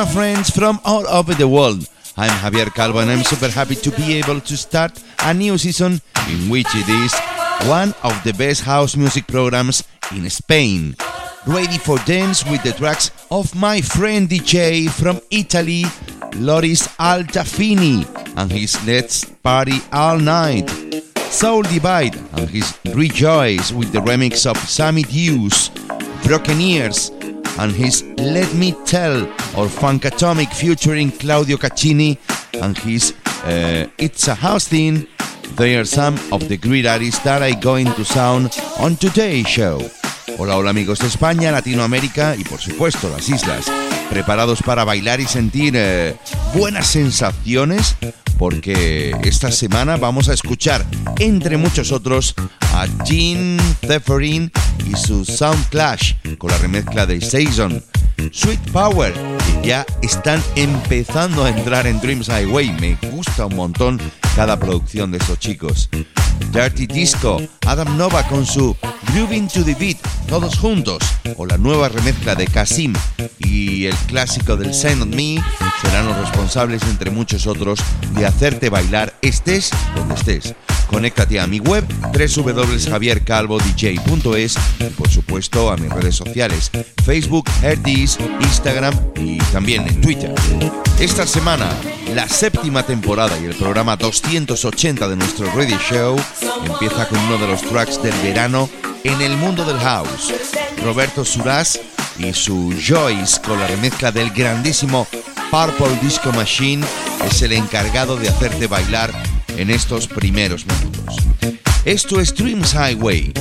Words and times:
My 0.00 0.06
friends 0.06 0.48
from 0.48 0.80
all 0.86 1.06
over 1.08 1.34
the 1.34 1.46
world. 1.46 1.86
I'm 2.16 2.30
Javier 2.30 2.72
Calvo, 2.74 3.00
and 3.00 3.10
I'm 3.10 3.22
super 3.22 3.48
happy 3.48 3.74
to 3.74 3.90
be 3.90 4.14
able 4.14 4.40
to 4.40 4.56
start 4.56 4.92
a 5.18 5.34
new 5.34 5.58
season 5.58 6.00
in 6.26 6.48
which 6.48 6.68
it 6.70 6.88
is 6.88 7.12
one 7.68 7.92
of 8.02 8.18
the 8.24 8.32
best 8.32 8.62
house 8.62 8.96
music 8.96 9.26
programs 9.26 9.84
in 10.12 10.30
Spain. 10.30 10.96
Ready 11.46 11.78
for 11.78 11.96
dance 12.04 12.44
with 12.44 12.62
the 12.62 12.72
tracks 12.72 13.10
of 13.30 13.54
my 13.54 13.80
friend 13.80 14.28
DJ 14.28 14.90
from 14.90 15.20
Italy, 15.30 15.84
Loris 16.36 16.86
Altafini, 16.98 18.04
and 18.36 18.52
his 18.52 18.76
Let's 18.86 19.24
Party 19.24 19.78
All 19.90 20.18
Night. 20.18 20.68
Soul 21.30 21.62
Divide 21.62 22.16
and 22.34 22.50
his 22.50 22.78
Rejoice 22.94 23.72
with 23.72 23.90
the 23.90 24.00
remix 24.00 24.44
of 24.46 24.58
Sammy 24.58 25.02
Hughes, 25.02 25.70
Broken 26.24 26.60
Ears, 26.60 27.08
and 27.58 27.72
his 27.72 28.02
Let 28.18 28.52
Me 28.54 28.72
Tell 28.84 29.22
or 29.56 29.66
Funkatomic 29.66 30.52
featuring 30.52 31.10
Claudio 31.10 31.56
Caccini 31.56 32.18
and 32.62 32.76
his 32.76 33.14
uh, 33.44 33.88
It's 33.96 34.28
a 34.28 34.34
House 34.34 34.68
Thing. 34.68 35.06
They 35.56 35.76
are 35.76 35.86
some 35.86 36.18
of 36.32 36.48
the 36.48 36.58
great 36.58 36.84
artists 36.84 37.24
that 37.24 37.40
are 37.40 37.58
going 37.60 37.86
to 37.86 38.04
sound 38.04 38.58
on 38.78 38.96
today's 38.96 39.48
show. 39.48 39.90
Hola, 40.42 40.56
hola 40.56 40.70
amigos 40.70 41.00
de 41.00 41.06
España, 41.06 41.52
Latinoamérica 41.52 42.34
y 42.34 42.44
por 42.44 42.60
supuesto 42.60 43.10
las 43.10 43.28
islas. 43.28 43.66
¿Preparados 44.08 44.62
para 44.62 44.84
bailar 44.84 45.20
y 45.20 45.26
sentir 45.26 45.74
eh, 45.76 46.16
buenas 46.54 46.86
sensaciones? 46.86 47.94
Porque 48.38 49.14
esta 49.22 49.52
semana 49.52 49.98
vamos 49.98 50.30
a 50.30 50.32
escuchar, 50.32 50.86
entre 51.18 51.58
muchos 51.58 51.92
otros, 51.92 52.34
a 52.72 52.86
Gene 53.04 53.60
Zephyrine 53.86 54.50
y 54.90 54.96
su 54.96 55.26
Sound 55.26 55.68
Clash 55.68 56.14
con 56.38 56.50
la 56.50 56.56
remezcla 56.56 57.04
de 57.04 57.20
Saison. 57.20 57.84
Sweet 58.32 58.70
Power, 58.72 59.12
que 59.12 59.68
ya 59.68 59.84
están 60.00 60.42
empezando 60.56 61.44
a 61.44 61.50
entrar 61.50 61.86
en 61.86 62.00
Dreams 62.00 62.28
Highway. 62.28 62.72
Me 62.80 62.96
gusta 63.10 63.44
un 63.44 63.56
montón 63.56 64.00
cada 64.34 64.58
producción 64.58 65.10
de 65.10 65.18
estos 65.18 65.38
chicos. 65.38 65.90
Dirty 66.52 66.86
Disco, 66.86 67.40
Adam 67.66 67.96
Nova 67.96 68.22
con 68.26 68.46
su 68.46 68.76
Grooving 69.12 69.48
to 69.48 69.64
the 69.64 69.74
Beat, 69.74 69.98
todos 70.28 70.56
juntos, 70.58 71.02
o 71.36 71.46
la 71.46 71.56
nueva 71.58 71.88
remezcla 71.88 72.34
de 72.34 72.46
Kasim 72.46 72.92
y 73.38 73.86
el 73.86 73.94
clásico 74.06 74.56
del 74.56 74.74
Sign 74.74 75.02
on 75.02 75.10
Me 75.10 75.42
serán 75.82 76.06
los 76.06 76.16
responsables, 76.16 76.82
entre 76.82 77.10
muchos 77.10 77.46
otros, 77.46 77.80
de 78.14 78.24
hacerte 78.26 78.70
bailar 78.70 79.14
estés 79.22 79.70
donde 79.94 80.14
estés. 80.14 80.54
Conéctate 80.88 81.38
a 81.38 81.46
mi 81.46 81.60
web 81.60 81.84
www.javiercalvodj.es 82.12 84.56
y 84.80 84.84
por 84.96 85.08
supuesto 85.08 85.70
a 85.70 85.76
mis 85.76 85.92
redes 85.92 86.16
sociales 86.16 86.72
Facebook, 87.04 87.48
Herdis, 87.62 88.18
Instagram 88.40 88.98
y 89.14 89.38
también 89.52 89.86
en 89.86 90.00
Twitter. 90.00 90.34
Esta 90.98 91.24
semana, 91.26 91.68
la 92.14 92.26
séptima 92.28 92.82
temporada 92.82 93.38
y 93.38 93.44
el 93.44 93.54
programa 93.54 93.96
280 93.96 95.08
de 95.08 95.16
nuestro 95.16 95.46
Radio 95.52 95.78
Show 95.78 96.18
empieza 96.64 97.06
con 97.08 97.18
uno 97.18 97.38
de 97.38 97.46
los 97.46 97.62
tracks 97.62 98.02
del 98.02 98.14
verano 98.22 98.68
en 99.04 99.20
el 99.20 99.36
mundo 99.36 99.64
del 99.64 99.78
house. 99.78 100.32
Roberto 100.82 101.24
Suras 101.24 101.80
y 102.18 102.32
su 102.32 102.74
Joyce 102.86 103.40
con 103.40 103.58
la 103.58 103.66
remezcla 103.66 104.12
del 104.12 104.30
grandísimo 104.30 105.06
Purple 105.50 105.98
Disco 106.00 106.32
Machine 106.32 106.86
es 107.26 107.42
el 107.42 107.52
encargado 107.52 108.16
de 108.16 108.28
hacerte 108.28 108.66
bailar 108.66 109.12
en 109.56 109.70
estos 109.70 110.06
primeros 110.06 110.64
minutos. 110.66 111.16
Esto 111.84 112.20
es 112.20 112.34
Dreams 112.34 112.74
Highway. 112.74 113.32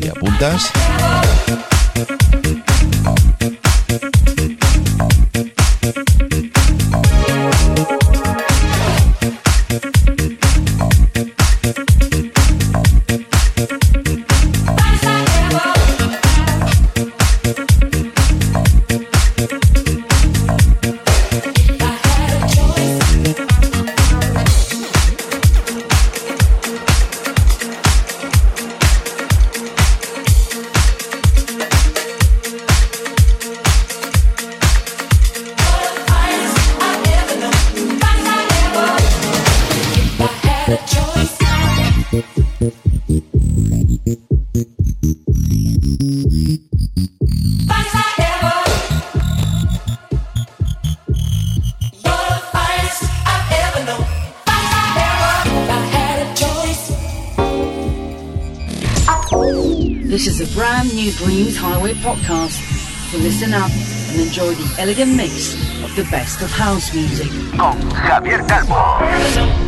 ¿Te 0.00 0.10
apuntas? 0.10 0.70
Elegant 64.78 65.16
mix 65.16 65.54
of 65.82 65.94
the 65.96 66.04
best 66.04 66.40
of 66.40 66.50
house 66.52 66.94
music. 66.94 67.28
Con 67.58 67.76
Javier 67.90 68.46
Calvo. 68.46 69.67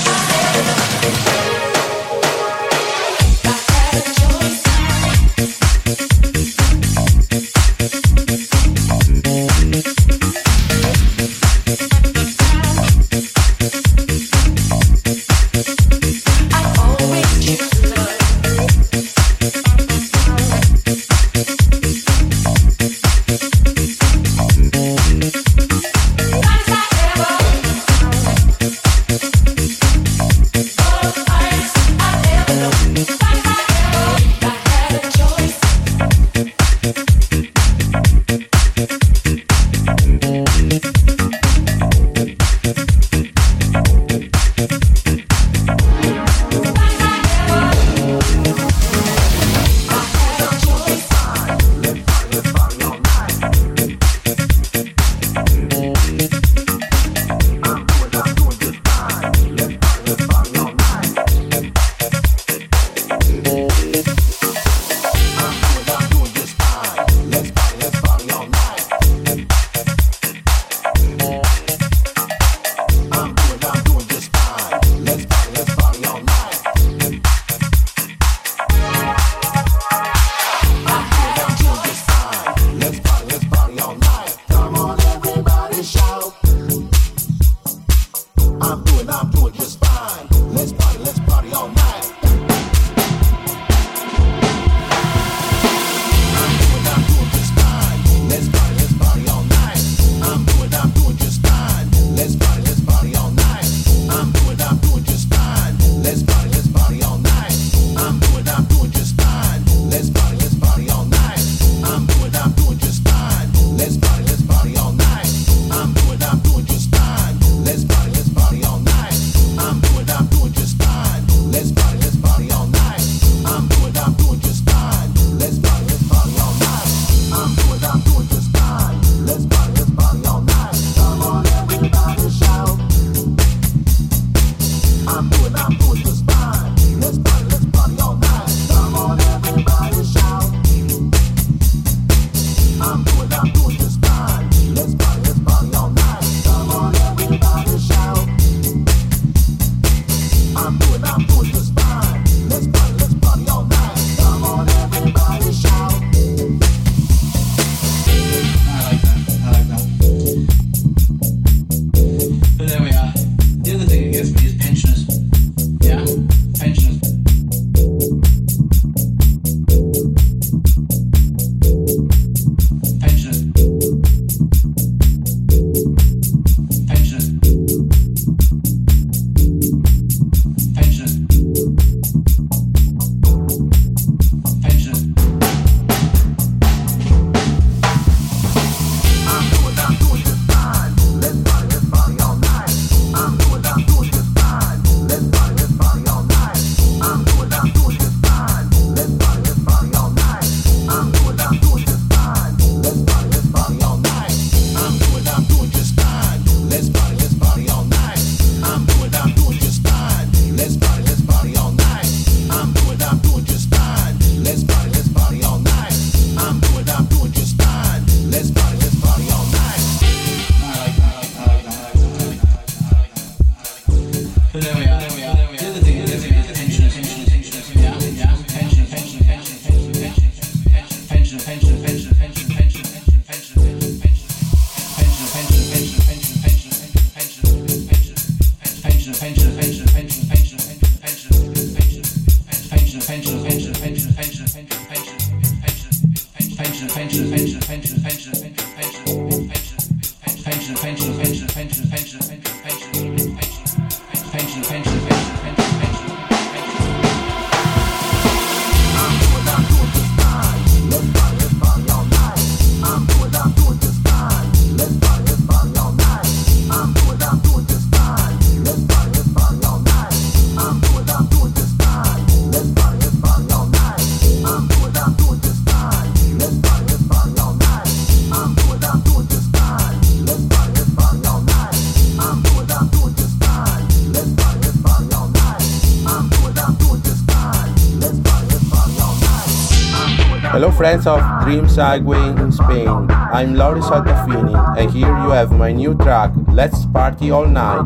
Friends 290.81 291.05
of 291.05 291.21
Dreams 291.43 291.75
Highway 291.75 292.29
in 292.41 292.51
Spain. 292.51 292.87
I'm 292.87 293.53
Laurie 293.53 293.81
Saltafini 293.81 294.79
and 294.79 294.89
here 294.89 295.15
you 295.23 295.29
have 295.29 295.51
my 295.51 295.71
new 295.71 295.93
track, 295.93 296.31
Let's 296.47 296.87
Party 296.87 297.29
All 297.29 297.45
Night. 297.45 297.85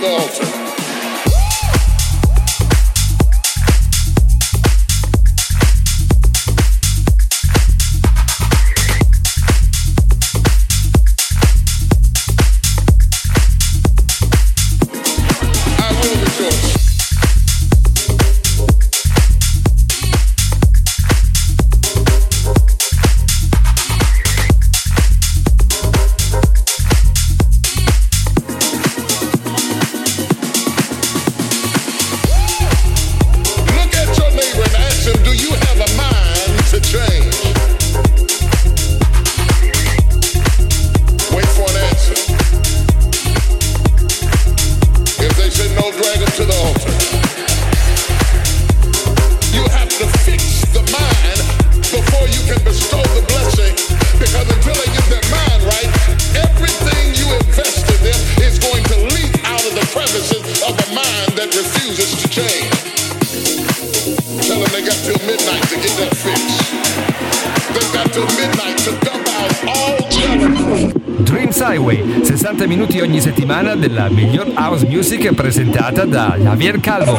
the 0.00 0.06
altar. 0.06 0.67
Music 74.98 75.28
è 75.28 75.32
presentata 75.32 76.04
da 76.04 76.34
Javier 76.36 76.80
Calvo. 76.80 77.17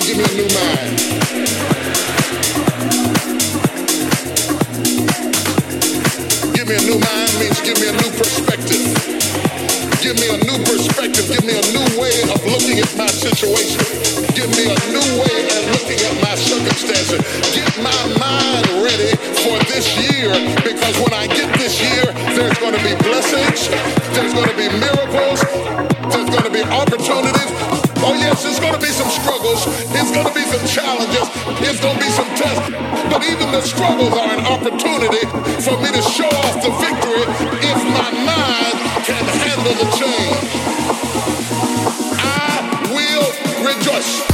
Give 0.00 0.18
me 0.18 0.24
a 0.24 0.34
new 0.34 0.48
mind. 0.50 0.90
Give 6.50 6.66
me 6.66 6.74
a 6.74 6.82
new 6.82 6.98
mind 6.98 7.30
means 7.38 7.60
give 7.62 7.78
me 7.78 7.86
a 7.86 7.96
new 8.02 8.10
perspective. 8.18 8.82
Give 10.02 10.18
me 10.18 10.34
a 10.34 10.38
new 10.50 10.58
perspective. 10.66 11.30
Give 11.30 11.44
me 11.46 11.54
a 11.54 11.64
new 11.70 11.86
way 11.94 12.10
of 12.26 12.42
looking 12.42 12.82
at 12.82 12.90
my 12.98 13.06
situation. 13.06 13.86
Give 14.34 14.50
me 14.58 14.66
a 14.66 14.78
new 14.90 15.08
way 15.22 15.38
of 15.46 15.62
looking 15.78 16.02
at 16.02 16.14
my 16.26 16.34
circumstances. 16.34 17.22
Get 17.54 17.70
my 17.78 17.94
mind 18.18 18.66
ready 18.82 19.14
for 19.46 19.54
this 19.70 19.94
year 19.94 20.34
because 20.66 20.98
when 20.98 21.14
I 21.14 21.28
get 21.28 21.54
this 21.54 21.78
year, 21.78 22.10
there's 22.34 22.58
going 22.58 22.74
to 22.74 22.82
be 22.82 22.98
blessings, 22.98 23.70
there's 24.10 24.34
going 24.34 24.50
to 24.50 24.56
be 24.56 24.68
miracles, 24.74 25.38
there's 26.10 26.30
going 26.30 26.42
to 26.42 26.50
be 26.50 26.62
opportunities. 26.66 27.83
Oh 28.06 28.12
yes, 28.12 28.44
going 28.60 28.74
to 28.74 28.78
be 28.78 28.92
some 28.92 29.08
struggles, 29.08 29.64
it's 29.96 30.12
to 30.28 30.34
be 30.34 30.44
some 30.44 30.66
challenges, 30.68 31.24
it's 31.64 31.80
to 31.80 31.88
be 31.96 32.08
some 32.12 32.28
tests. 32.36 32.68
But 33.08 33.24
even 33.24 33.50
the 33.50 33.62
struggles 33.62 34.12
are 34.12 34.28
an 34.28 34.44
opportunity 34.44 35.24
for 35.64 35.80
me 35.80 35.88
to 35.88 36.02
show 36.02 36.28
off 36.28 36.60
the 36.60 36.68
victory 36.84 37.24
if 37.64 37.78
my 37.96 38.10
mind 38.28 38.76
can 39.08 39.24
handle 39.24 39.72
the 39.80 39.88
change. 39.96 40.52
I 42.20 42.92
will 42.92 43.64
rejoice. 43.64 44.33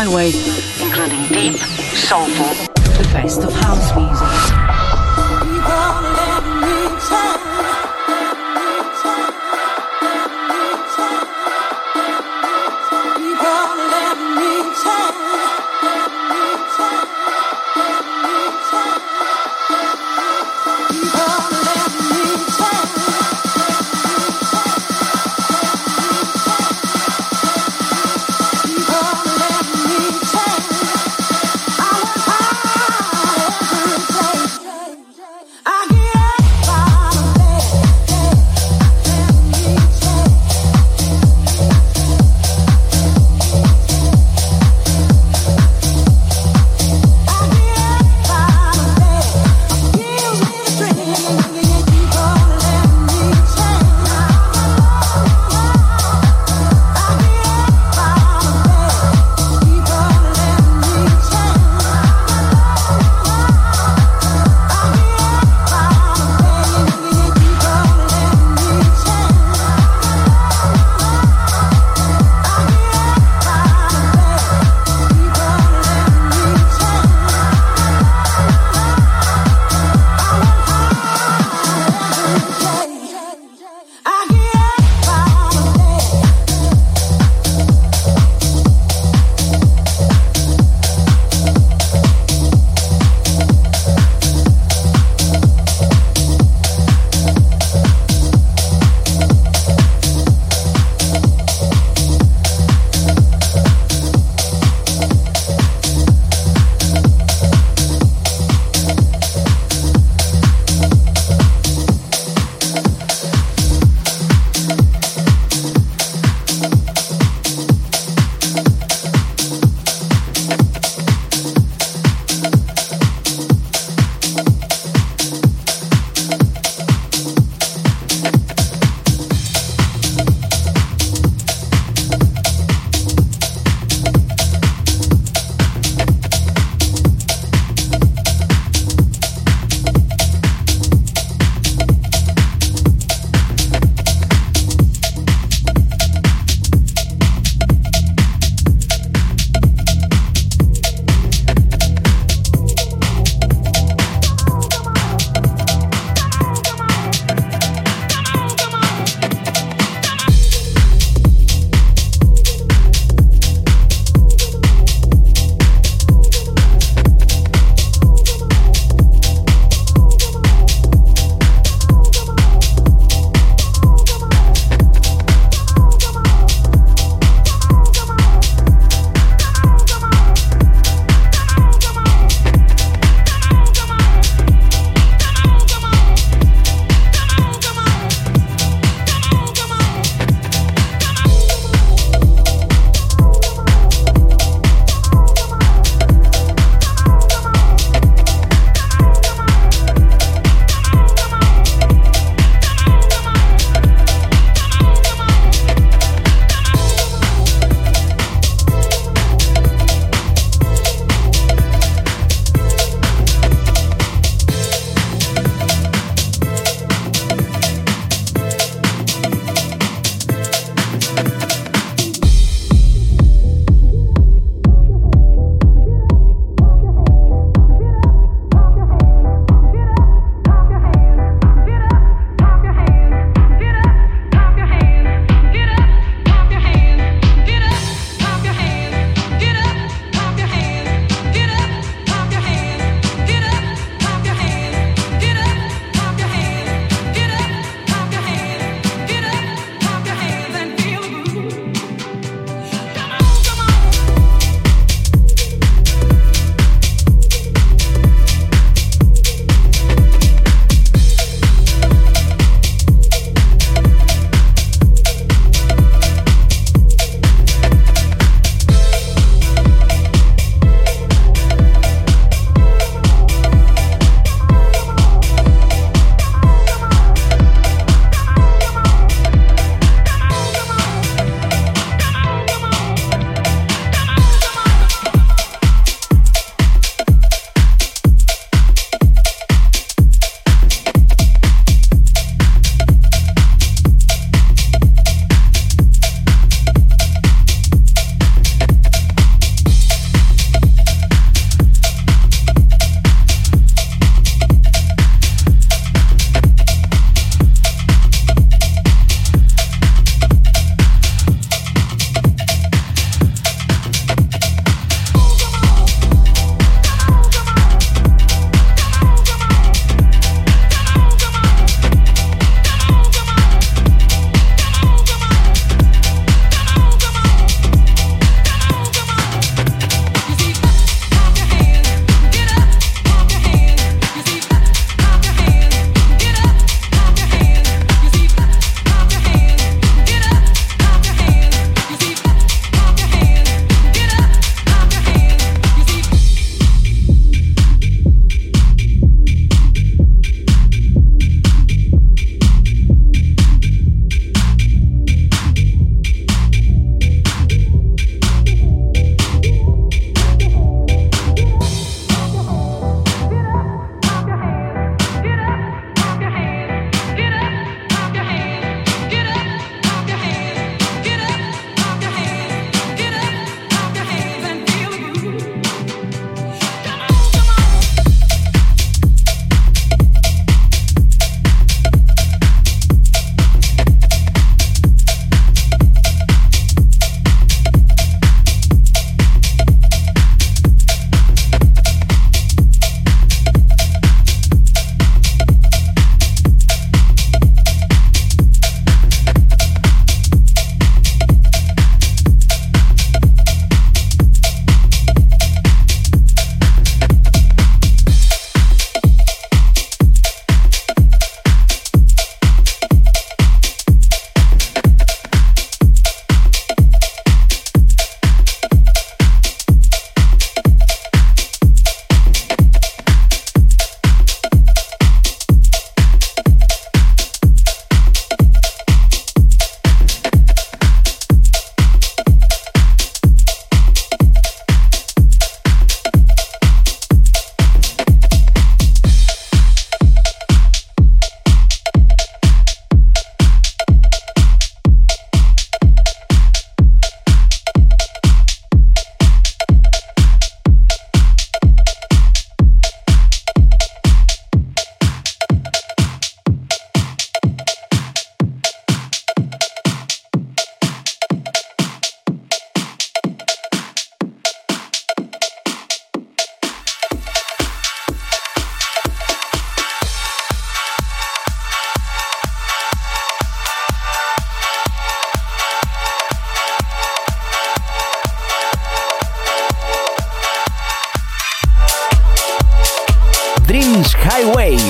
Highway, 0.00 0.49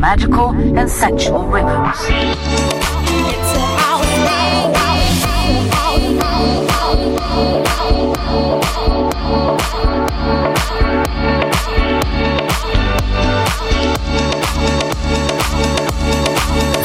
magical 0.00 0.48
and 0.78 0.90
sensual 0.90 1.44
rhythms. 1.46 1.98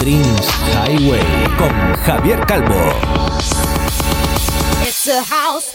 Dreams 0.01 0.47
Highway 0.75 1.23
con 1.57 1.95
Javier 2.03 2.45
Calvo. 2.45 2.91
It's 4.81 5.07
a 5.07 5.21
house. 5.23 5.74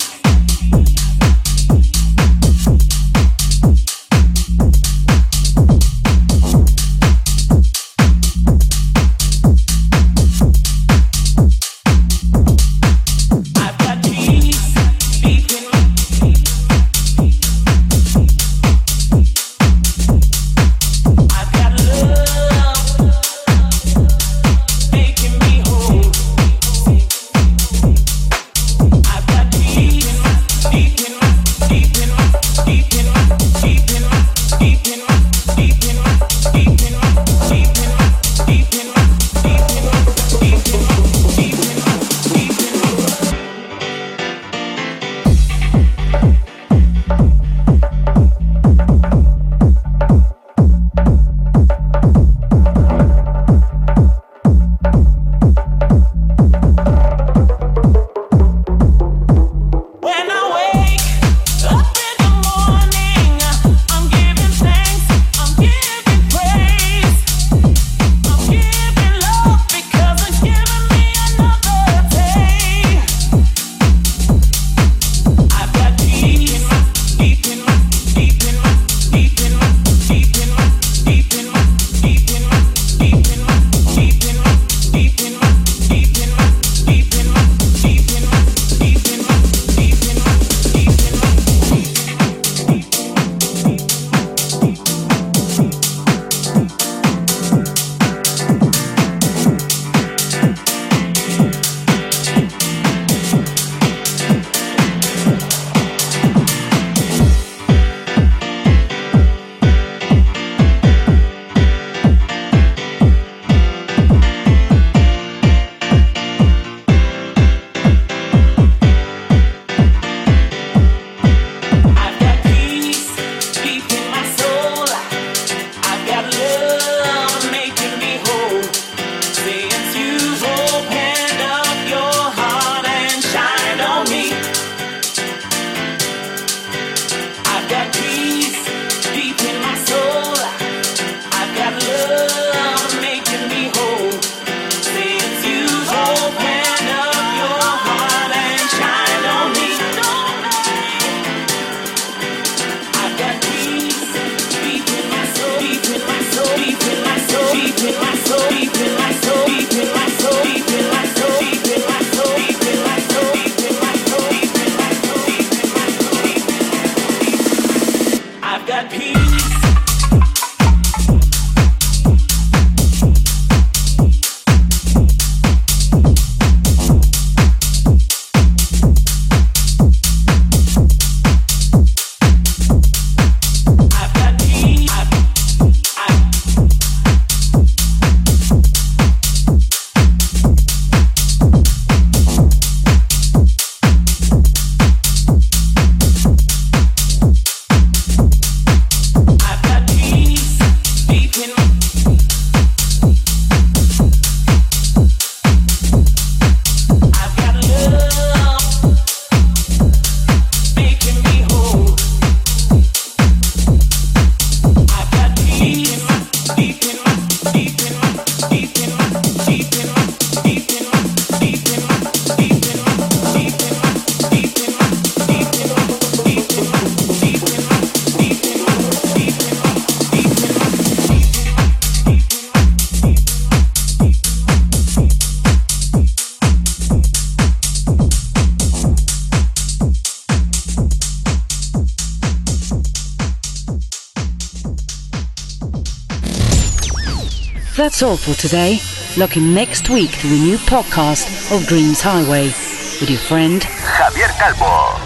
That's 248.01 248.27
all 248.27 248.33
for 248.33 248.41
today. 248.41 248.79
Looking 249.15 249.53
next 249.53 249.91
week 249.91 250.09
to 250.21 250.27
the 250.27 250.39
new 250.39 250.57
podcast 250.57 251.55
of 251.55 251.67
Dreams 251.67 252.01
Highway 252.01 252.45
with 252.45 253.11
your 253.11 253.19
friend 253.19 253.61
Javier 253.61 254.35
Calvo. 254.39 255.00